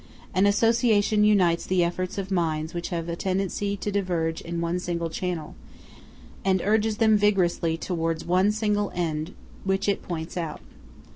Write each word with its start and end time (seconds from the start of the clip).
An 0.33 0.47
association 0.47 1.23
unites 1.23 1.63
the 1.63 1.83
efforts 1.83 2.17
of 2.17 2.31
minds 2.31 2.73
which 2.73 2.89
have 2.89 3.07
a 3.07 3.15
tendency 3.15 3.77
to 3.77 3.91
diverge 3.91 4.41
in 4.41 4.59
one 4.59 4.79
single 4.79 5.11
channel, 5.11 5.53
and 6.43 6.59
urges 6.63 6.97
them 6.97 7.17
vigorously 7.17 7.77
towards 7.77 8.25
one 8.25 8.51
single 8.51 8.91
end 8.95 9.35
which 9.63 9.87
it 9.87 10.01
points 10.01 10.37
out. 10.37 10.61